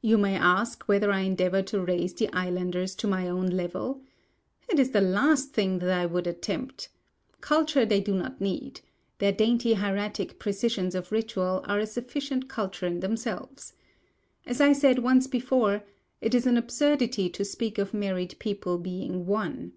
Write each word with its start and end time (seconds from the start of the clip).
You 0.00 0.18
may 0.18 0.36
ask 0.36 0.84
whether 0.84 1.10
I 1.10 1.22
endeavour 1.22 1.62
to 1.62 1.82
raise 1.82 2.14
the 2.14 2.32
islanders 2.32 2.94
to 2.94 3.08
my 3.08 3.26
own 3.28 3.48
level? 3.48 4.02
It 4.68 4.78
is 4.78 4.92
the 4.92 5.00
last 5.00 5.52
thing 5.52 5.80
that 5.80 5.90
I 5.90 6.06
would 6.06 6.28
attempt. 6.28 6.90
Culture 7.40 7.84
they 7.84 8.00
do 8.00 8.14
not 8.14 8.40
need: 8.40 8.82
their 9.18 9.32
dainty 9.32 9.74
hieratic 9.74 10.38
precisions 10.38 10.94
of 10.94 11.10
ritual 11.10 11.64
are 11.66 11.80
a 11.80 11.86
sufficient 11.88 12.48
culture 12.48 12.86
in 12.86 13.00
themselves. 13.00 13.72
As 14.46 14.60
I 14.60 14.72
said 14.72 15.00
once 15.00 15.26
before, 15.26 15.82
"it 16.20 16.36
is 16.36 16.46
an 16.46 16.56
absurdity 16.56 17.28
to 17.30 17.44
speak 17.44 17.78
of 17.78 17.92
married 17.92 18.36
people 18.38 18.78
being 18.78 19.26
one." 19.26 19.72